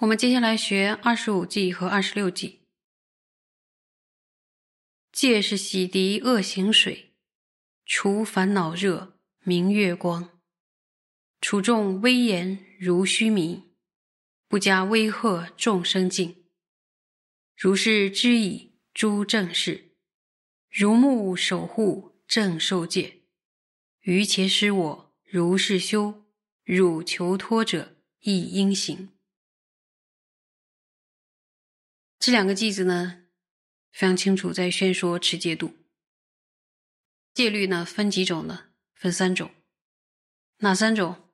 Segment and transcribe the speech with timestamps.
[0.00, 2.60] 我们接下来学二十五计和二十六计。
[5.12, 7.12] 戒是洗涤恶行水，
[7.84, 10.40] 除烦恼热，明月光。
[11.42, 13.64] 处众威严如须弥，
[14.48, 16.44] 不加威吓众生境。
[17.54, 19.96] 如是知矣，诸正事，
[20.70, 23.20] 如目守护正受戒。
[24.00, 26.24] 于且使我如是修，
[26.64, 29.10] 汝求脱者亦应行。
[32.20, 33.22] 这两个句子呢，
[33.90, 35.78] 非常清楚，在宣说持戒度。
[37.32, 38.66] 戒律呢，分几种呢？
[38.94, 39.50] 分三种，
[40.58, 41.30] 哪三种？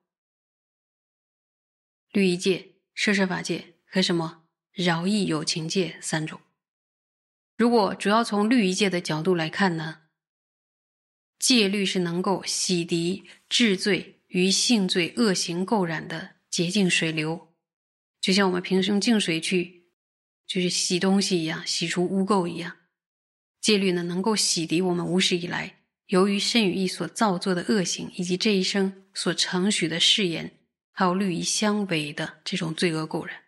[2.13, 6.41] 律仪戒、摄摄法戒和什么饶益有情戒三种。
[7.57, 10.03] 如果主要从律仪戒的角度来看呢，
[11.37, 17.53] 戒律是能够洗涤治罪与性罪恶行垢染的洁净水流，
[18.21, 19.86] 就像我们平时用净水去。
[20.47, 22.77] 就是洗东西一样，洗出污垢一样。
[23.61, 30.59] 戒律呢，能够洗涤我们无始以来由于身语意所造作的恶行，以及这一生所承许的誓言，
[30.93, 33.43] 还有律仪相违的这种罪恶垢染。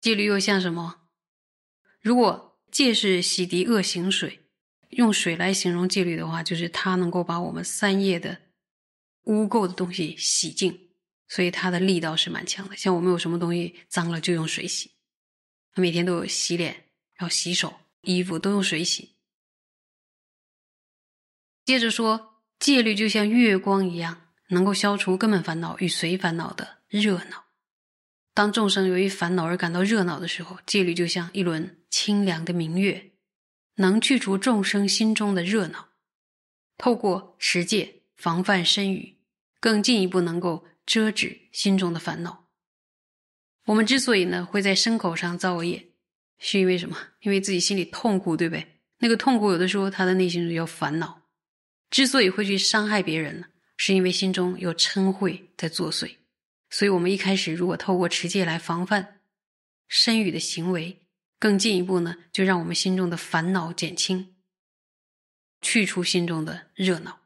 [0.00, 1.08] 戒律又像什么？
[2.00, 4.40] 如果戒是洗涤恶行水，
[4.90, 8.42] 用水来形容戒律的话，就是它能够把我们三业的
[9.24, 10.87] 污垢的东西洗净。
[11.28, 14.92] 所以它的力道是蛮强的，像我们有什么东西脏了就用水洗，
[15.74, 19.16] 每天都有洗脸，然后洗手、衣服都用水洗。
[21.66, 27.44] 接着说，戒律就像月光一样，能够消除根本烦恼与随烦恼的热闹。
[28.32, 33.12] 当众生由于烦恼而感到热闹的时候，戒律就像一轮清凉的明月，
[33.74, 35.90] 能去除众生心中的热闹。
[36.78, 39.18] 透过持戒防范身语，
[39.60, 40.64] 更进一步能够。
[40.88, 42.48] 遮止心中的烦恼。
[43.66, 45.90] 我们之所以呢会在牲口上造业，
[46.38, 46.96] 是因为什么？
[47.20, 48.80] 因为自己心里痛苦，对不对？
[49.00, 51.28] 那个痛苦有的时候他的内心有烦恼。
[51.90, 56.16] 之所以会去伤害别人呢，是因为心中有嗔恚在作祟。
[56.70, 59.20] 所以，我们一开始如果透过持戒来防范
[59.88, 61.06] 身语的行为，
[61.38, 64.34] 更进一步呢，就让我们心中的烦恼减轻，
[65.60, 67.20] 去除心中的热闹。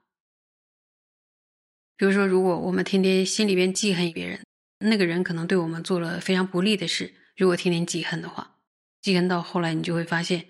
[1.97, 4.41] 比如说，如果我们天天心里边记恨别人，
[4.79, 7.15] 那个人可能对我们做了非常不利的事。
[7.37, 8.57] 如果天天记恨的话，
[9.01, 10.47] 记恨到后来，你就会发现，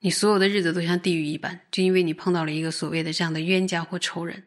[0.00, 4.44] 你所有的日子都像地狱一般，就因为你碰到了一个所谓的这样的冤家或仇人。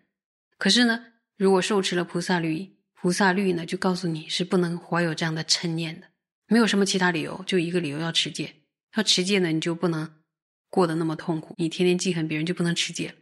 [0.58, 1.06] 可是呢，
[1.38, 6.08] 如果受持了菩萨律，菩萨律呢就告诉你是不能怀有这样的嗔念的，
[6.48, 8.56] 没有什么其他理由，就一个理由要持戒。
[8.96, 10.22] 要持戒呢，你就不能
[10.70, 11.56] 过得那么痛苦。
[11.58, 13.16] 你天天记恨别人，就不能持戒了。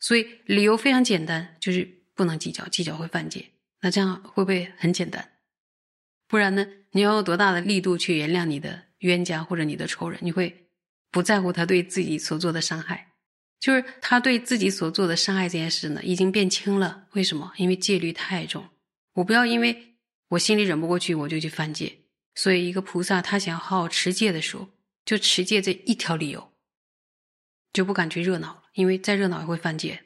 [0.00, 1.96] 所以理由非常简单，就是。
[2.16, 3.50] 不能计较，计较会犯戒。
[3.82, 5.32] 那这样会不会很简单？
[6.26, 6.66] 不然呢？
[6.92, 10.18] 你要用多大的力度去原谅你的冤家或者你的仇人？
[10.22, 10.70] 你会
[11.10, 13.12] 不在乎他对自己所做的伤害？
[13.60, 17.06] 就是他对自己所做的伤害这件事呢，已经变轻了。
[17.12, 17.52] 为什么？
[17.58, 18.66] 因为戒律太重。
[19.16, 21.98] 我不要因为我心里忍不过去，我就去犯戒。
[22.34, 24.70] 所以，一个菩萨他想好好持戒的时候，
[25.04, 26.50] 就持戒这一条理由，
[27.74, 30.04] 就不敢去热闹了，因为再热闹也会犯戒。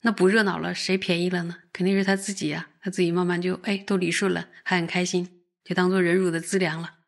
[0.00, 1.62] 那不热闹了，谁便宜了呢？
[1.72, 6.98] 肯定是他自己呀，他自己慢慢就哎都理顺了，还很开心，就当做忍辱的资粮了。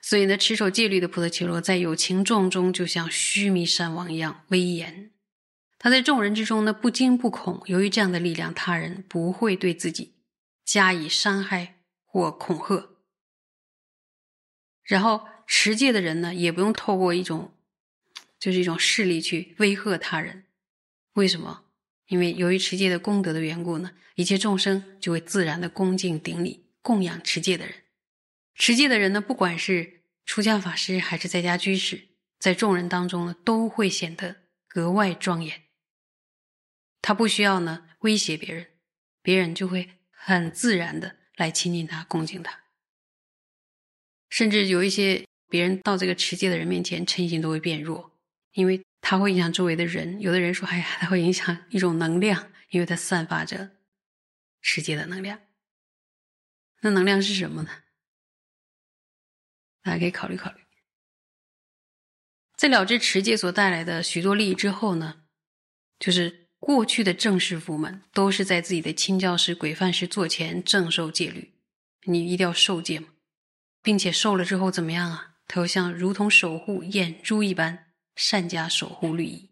[0.00, 5.10] 所以呢，持守戒律的菩萨伽罗在有情众中，就像须弥山王一样威严。
[5.78, 7.62] 他在众人之中呢，不惊不恐。
[7.66, 10.14] 由于这样的力量，他人不会对自己
[10.64, 12.90] 加以伤害或恐吓。
[14.84, 17.53] 然后持戒的人呢，也不用透过一种。
[18.38, 20.44] 就是一种势力去威吓他人，
[21.14, 21.64] 为什么？
[22.08, 27.74] 因为由于持戒的功德的缘故呢，一切众生就会自然的恭敬顶礼供养持戒的人。
[28.54, 32.08] 持戒的人呢，不管是出家法师还是在家居士，
[32.38, 35.62] 在众人当中呢，都会显得格外庄严。
[37.00, 38.66] 他不需要呢威胁别人，
[39.22, 42.64] 别人就会很自然的来亲近他、恭敬他。
[44.28, 48.13] 甚至有一些别人到这个持戒的人面前，嗔心都会变弱。
[48.54, 53.70] 因为它会影响周围的人，有的人说：“哎呀，它会影响一种能量，因为它散发着
[54.60, 55.40] 世界的能量。
[56.80, 57.70] 那能量是什么呢？
[59.82, 60.60] 大家可以考虑考虑。
[62.56, 65.24] 在了知持戒所带来的许多利益之后呢，
[65.98, 71.54] 就是过去的正士夫们都是在自己的亲教师、鬼范师座前正受戒律，
[72.04, 73.08] 你一定要受戒嘛，
[73.82, 75.34] 并且受了之后怎么样啊？
[75.46, 77.83] 他又像如同守护眼珠一般。
[78.14, 79.50] 善加守护律仪，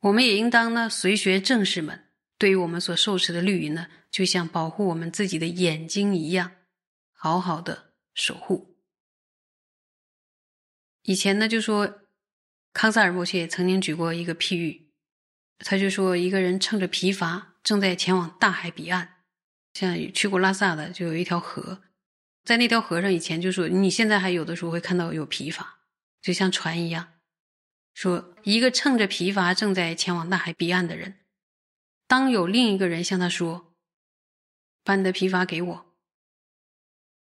[0.00, 6.52] 我们也应当呢随学正士们，对于我们所受持的律仪呢，就像保护我们自己的眼睛一样，
[7.12, 8.76] 好好的守护。
[11.02, 12.00] 以前呢，就说
[12.72, 14.92] 康萨尔摩切曾经举过一个譬喻，
[15.58, 19.22] 他就说一个人乘着皮筏正在前往大海彼岸，
[19.74, 21.82] 像去过拉萨的就有一条河，
[22.44, 25.64] 在那条河上以前就说你现在还有的时候会看到有皮筏，
[26.22, 27.12] 就像船一样。
[27.92, 31.18] 说一个乘着皮筏正在前往大海彼岸的人，
[32.06, 33.74] 当有另一个人向他说
[34.82, 35.94] ：“把你的皮筏给我。”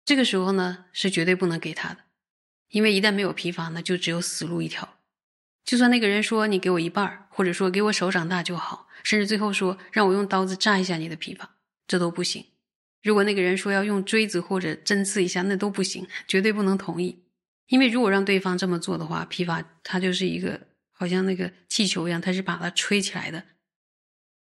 [0.04, 2.04] 这个时候呢，是绝对不能给他的，
[2.68, 4.98] 因为一旦没有皮筏呢，就只有死路一条。
[5.64, 11.48] 就算那个人说你给我一半或者说给我手掌大就好，甚至最后说让我用刀子扎一下你的皮筏，
[11.86, 12.46] 这都不行。
[13.02, 17.21] 如果那个人说要用锥子或者针刺一下，那都不行，绝对不能同意。
[17.72, 23.46] 因为如果让对方这么做的话，皮筏它就是一个好像那个气球一样，它是把它吹起来的，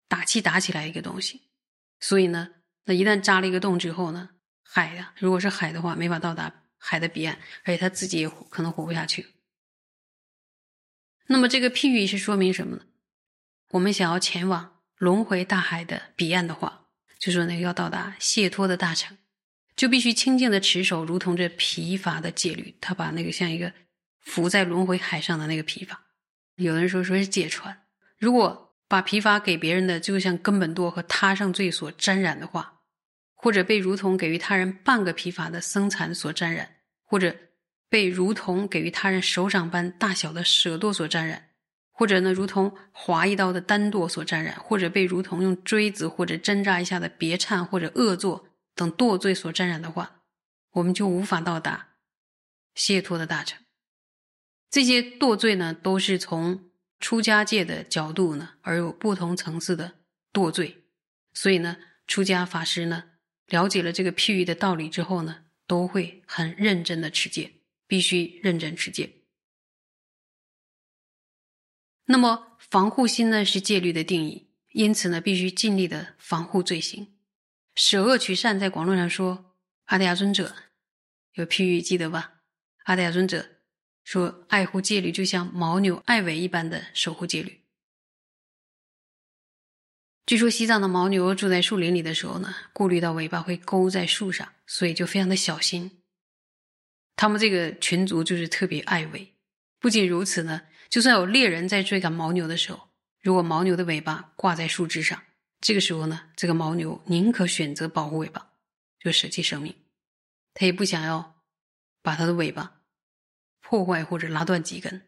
[0.09, 1.43] 打气打起来一个东西。
[2.01, 2.55] 所以呢，
[2.85, 4.31] 那一旦扎了一个洞之后呢，
[4.63, 9.27] 海呀，如果是海的话，没法到达海的彼岸，而且他自己也可能活不下去。
[11.27, 12.87] 那么这个譬喻是说明什么呢？
[13.73, 16.87] 我们想要前往轮回大海的彼岸的话，
[17.19, 19.19] 就说那个要到达解脱的大城。
[19.79, 22.75] 就必须清净的持守，如同这疲乏的戒律。
[22.81, 23.73] 他把那个像一个
[24.21, 26.01] 浮在轮回海上的那个疲乏，
[26.57, 27.85] 有人说说是解船。
[28.19, 32.81] 如果把疲乏给别人的，就像根本堕和他上罪所沾染的话，
[33.37, 36.69] 或者被如同给予他人半个疲乏的僧残所沾染，
[37.05, 37.37] 或者
[37.89, 41.51] 被如同给予他人手掌般大小的舍堕所沾染，
[41.93, 48.48] 或者呢如同划一刀的单堕所沾染，或者被如同用锥子或者针扎一下的别颤或者恶作。
[48.79, 50.23] 等堕罪所沾染的话，
[50.71, 51.97] 我们就无法到达
[52.77, 53.61] 解脱的大成。
[54.71, 56.71] 这些堕罪呢，都是从
[57.01, 59.99] 出家界的角度呢，而有不同层次的
[60.33, 60.85] 堕罪。
[61.35, 63.11] 所以呢，出家法师呢，
[63.49, 67.55] 了解了这个譬喻的道理之后呢，都会很认真的持戒，
[67.89, 69.25] 必须认真持戒。
[72.05, 77.18] 那么防护心呢，是戒律的定义，因此呢，必须尽力的防护罪行。
[77.79, 79.55] 舍恶取善，在广论上说，
[79.85, 80.53] 阿底亚尊者
[81.35, 82.41] 有譬喻，记得吧？
[82.87, 83.49] 阿底亚尊者
[84.03, 87.61] 说，爱护戒律就像牦牛爱尾一般的守护戒律。
[90.27, 96.03] 据说西藏的牦牛住在树林里的时候呢，顾虑到尾巴会勾在树上，所以就非常的小心。
[97.15, 99.35] 他们这个群族就是特别爱尾。
[99.79, 102.89] 不仅如此呢，就算有猎人在追赶牦牛的时候，
[103.23, 105.23] 如果牦牛的尾巴挂在树枝上。
[105.61, 108.53] 这个时候呢，这个牦牛宁可选择保护尾巴，
[109.01, 109.75] 就舍弃生命，
[110.55, 111.43] 他也不想要
[112.01, 112.83] 把它的尾巴
[113.61, 115.03] 破坏或者拉断几根。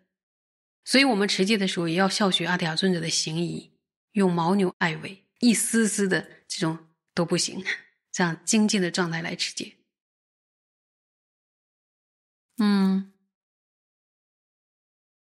[0.84, 3.70] 所以，我们持戒的时候也要效学阿底亚尊者的行仪，
[4.12, 7.64] 用牦牛爱尾，一丝丝的这种都不行，
[8.10, 9.76] 这样精进的状态来持戒。
[12.58, 13.12] 嗯，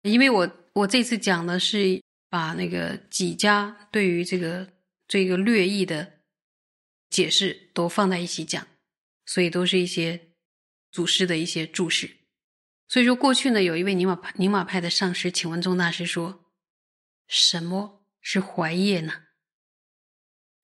[0.03, 4.75] 因为我我这次讲的是把那个几家对于这个。
[5.07, 6.21] 这个略意的
[7.11, 8.67] 解释都放在一起讲，
[9.27, 10.33] 所以都是一些
[10.91, 12.19] 祖师的一些注释。
[12.89, 16.45] 所以说，过去呢，有一位宁玛派宁玛派的上师，请问宗大师说
[17.27, 19.23] ：“什么是怀业呢？”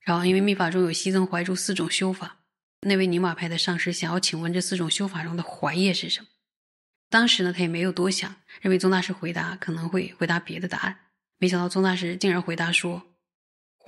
[0.01, 2.45] 然后，因为密法中有西增怀住四种修法，
[2.81, 6.29] 那位宁玛派的上师想要请问这四种修法中的怀业是什么？
[7.09, 13.10] 当时呢，他也没有多想，认为宗大师回答可能会回答别的答案，没想到宗大师竟然回答说。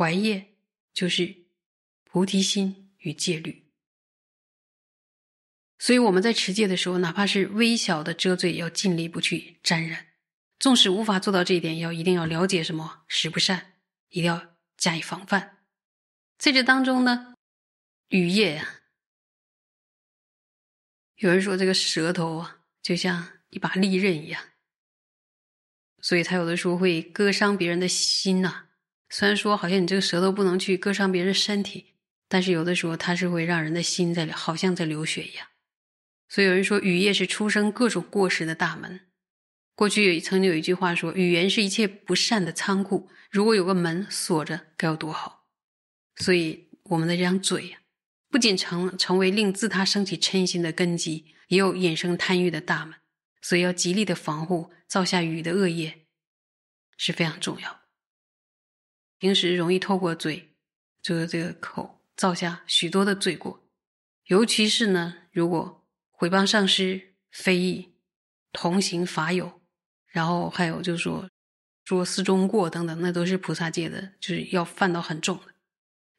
[0.03, 0.57] 怀业
[0.93, 1.45] 就是
[2.03, 3.71] 菩提心与戒律，
[5.79, 10.09] 所以我们在持戒的时候，哪怕是微小的遮罪，要尽力不去沾染。
[10.59, 13.75] 纵使无法做到这一点，要一定要了解什么食不善，
[14.09, 15.59] 一定要加以防范。
[16.37, 17.35] 在这当中呢，
[18.09, 18.81] 语业呀，
[21.15, 24.49] 有人说这个舌头啊，就像一把利刃一样，
[26.01, 28.71] 所以他有的时候会割伤别人的心呐。
[29.15, 31.97] 虽然说好像你这个舌头不能去割伤别人身体，
[32.31, 35.49] 但是有的时候它是会让人的心在好像在流血一样。
[36.31, 39.01] 所以有人说语业是出生各种过失的大门。
[39.75, 45.45] 过去有曾经有一句话说，语言是一切不善的仓库，如果有个门锁着，该有多好。
[46.17, 47.81] 所以我们的这张嘴呀，
[48.31, 52.95] 不仅成成为令自他升起嗔心的根基，也有衍生贪欲的大门。
[53.43, 56.07] 所以要极力的防护造下语的恶业，
[56.97, 57.82] 是非常重要。
[59.23, 60.53] 平时容易透过嘴，
[61.01, 63.65] 这个这个口造下许多的罪过，
[64.25, 67.95] 尤其是呢，如果毁谤上师、非议、
[68.51, 69.63] 同行法友，
[70.09, 71.31] 然后还有就是说
[71.85, 75.55] 说四中过等等，那都是菩萨界的，就是要犯到很重的，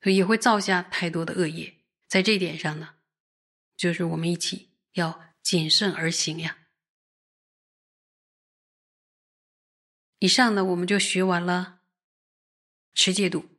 [0.01, 1.73] 所以也会造下太多的恶业。
[2.07, 2.91] 在这点上呢，
[3.75, 6.59] 就是我们一起要谨慎而行呀。
[10.19, 11.72] 以上呢，我们就学完了
[12.93, 13.52] 持戒度。